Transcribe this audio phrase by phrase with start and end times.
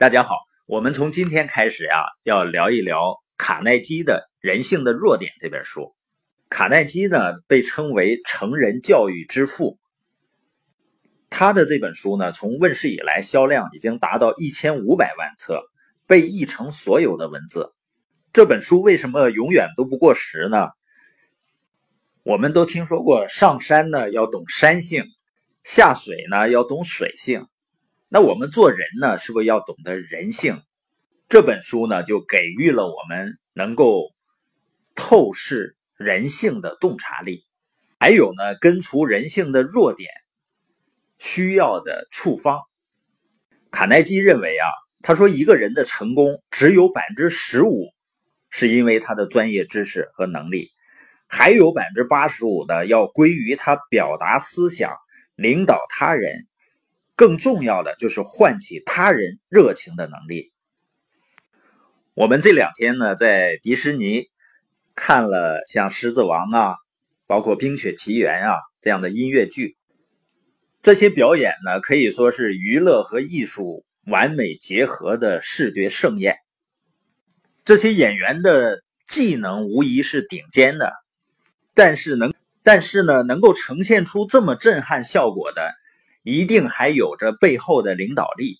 [0.00, 5.94] 大家好，我们从今天开始呀，要聊一聊卡耐基的《人性的弱点》这本书。
[6.48, 9.78] 卡耐基呢，被称为成人教育之父。
[11.28, 15.64] 他的这本书呢，从问世以来销量已经达到一千五百万册，
[16.06, 17.74] 被译成所有的文字。
[18.32, 20.68] 这本书为什么永远都不过时呢？
[22.22, 25.04] 我们都听说过，上山呢要懂山性，
[25.62, 27.46] 下水呢要懂水性。
[28.12, 30.60] 那我们做人呢，是不是要懂得人性？
[31.28, 34.10] 这本书呢，就给予了我们能够
[34.96, 37.44] 透视人性的洞察力，
[38.00, 40.10] 还有呢，根除人性的弱点
[41.20, 42.62] 需要的处方。
[43.70, 44.66] 卡耐基认为啊，
[45.02, 47.92] 他说一个人的成功只有百分之十五
[48.50, 50.72] 是因为他的专业知识和能力，
[51.28, 54.96] 还有百分之八十五的要归于他表达思想、
[55.36, 56.48] 领导他人。
[57.20, 60.54] 更重要的就是唤起他人热情的能力。
[62.14, 64.28] 我们这两天呢，在迪士尼
[64.94, 66.76] 看了像《狮子王》啊，
[67.26, 69.76] 包括《冰雪奇缘》啊这样的音乐剧，
[70.80, 76.38] 这些表演呢，可以说是娱乐和艺术完美结合的视觉盛宴。
[77.66, 80.94] 这些演员的技能无疑是顶尖的，
[81.74, 85.70] 但是能，但是呢，能够呈现出这么震撼效果的。
[86.22, 88.58] 一定还有着背后的领导力。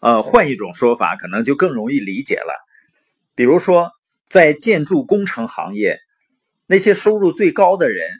[0.00, 2.54] 呃，换一种说法，可能就更容易理解了。
[3.34, 3.92] 比如说，
[4.28, 6.00] 在建筑工程行业，
[6.66, 8.10] 那些收入最高的人，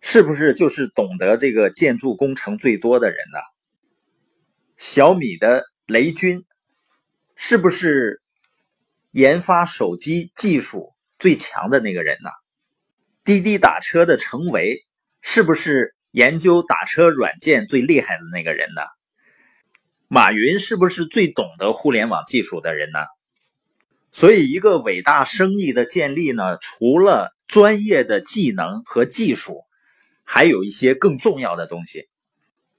[0.00, 3.38] 是不是就是懂得这个建筑工程最多的人呢？
[4.76, 6.44] 小米的雷军，
[7.34, 8.22] 是不是
[9.10, 12.30] 研发手机技术最强的那个人呢？
[13.24, 14.84] 滴滴打车的程维，
[15.20, 15.96] 是不是？
[16.18, 18.82] 研究打车软件最厉害的那个人呢？
[20.08, 22.98] 马云是不是最懂得互联网技术的人呢？
[24.10, 29.62] 所以，一个伟大生意的建立呢，除了专业的技能和技术，
[30.24, 32.08] 还有一些更重要的东西。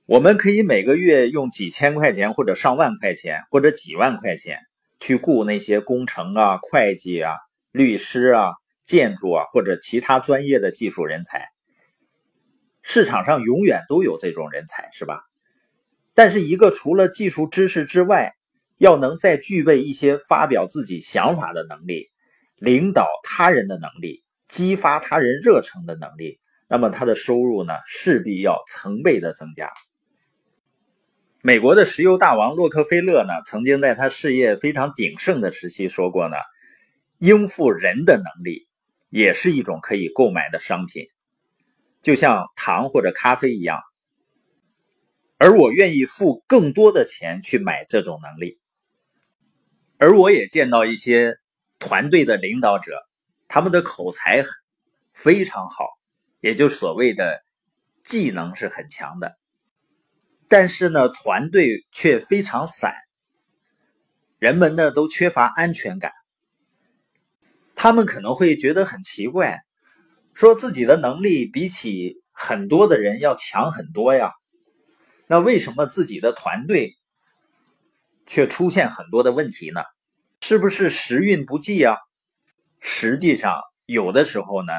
[0.06, 4.60] 我们可以每个月用几千块钱，或者上万块钱，或者几万块钱
[5.00, 7.32] 去雇那些工程啊、会计啊、
[7.72, 8.50] 律师啊、
[8.84, 11.48] 建筑啊，或者其他专业的技术人才。
[12.92, 15.22] 市场上永远都有这种人才，是吧？
[16.16, 18.34] 但是一个除了技术知识之外，
[18.80, 22.10] 要能再具备一些发表自己想法的能力、
[22.56, 29.72] 领导他人的能力、激发他人热诚的能力，那么他的收入呢，势必要成倍的增加。
[31.44, 36.38] 美国的石油大王洛克菲勒呢，曾经在他事业非常鼎盛的时期说过呢，
[37.20, 38.68] 应付人的能力
[39.12, 41.06] 也是一种可以购买的商品。
[42.02, 43.80] 就像糖或者咖啡一样，
[45.38, 48.60] 而我愿意付更多的钱去买这种能力。
[49.98, 51.38] 而我也见到一些
[51.78, 53.02] 团队的领导者，
[53.50, 54.46] 他们的口才
[55.14, 55.88] 非常好，
[56.40, 57.42] 也就所谓的
[58.02, 59.38] 技能是很强的，
[60.48, 62.96] 但是呢，团队却非常散，
[64.40, 66.14] 人们呢都缺乏安全感，
[67.76, 69.60] 他们可能会觉得很奇怪。
[70.40, 74.32] 说自己的能力比起很多的人要强很多呀，
[75.28, 76.96] 那为什么自己的团队
[78.26, 79.82] 却出现很多的问题呢？
[80.40, 81.98] 是不是时运不济啊？
[82.80, 84.72] 实际上，有的时候呢，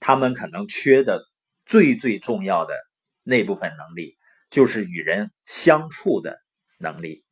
[0.00, 1.20] 他们可能缺的
[1.66, 2.74] 最最重要的
[3.22, 4.16] 那部分能力，
[4.48, 6.38] 就是与人相处的
[6.78, 7.22] 能力。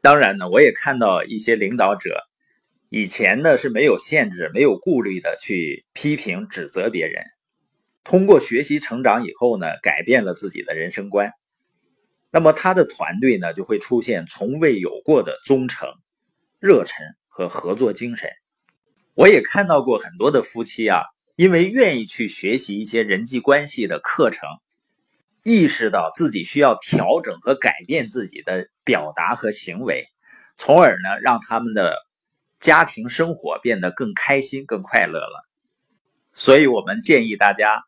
[0.00, 2.29] 当然呢，我也看到一些领导者。
[2.92, 7.22] 以前呢是没有限制、没有顾虑的去批评、指责别人。
[8.02, 11.30] 通过学习成长以后呢，改变了自己的人生观。
[12.32, 15.88] 那么他的团队呢就会出现从未有过的忠诚、
[16.58, 18.28] 热忱和合作精神。
[19.14, 21.02] 我也看到过很多的夫妻啊，
[21.36, 24.48] 因为愿意去学习一些人际关系的课程，
[25.44, 30.06] 意识到自己需要调整和改变自己的表达和行为，
[30.56, 31.96] 从而呢让他们的。
[32.60, 35.48] 家庭生活变得更开心、更快乐了，
[36.34, 37.82] 所以我们建议大家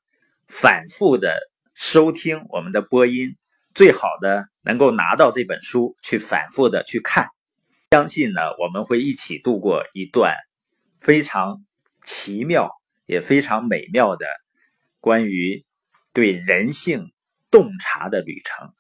[0.49, 1.39] 反复的
[1.75, 3.37] 收听我们的播音，
[3.75, 7.29] 最好的能够拿到这本书去反复的去看，
[7.91, 10.37] 相信呢我们会一起度过一段
[10.99, 11.63] 非常
[12.03, 12.71] 奇妙
[13.05, 14.27] 也非常美妙的
[15.01, 15.67] 关于
[16.15, 17.13] 对人性
[17.51, 18.73] 洞察的旅程。